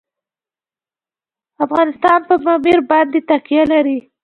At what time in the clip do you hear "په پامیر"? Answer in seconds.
2.29-2.79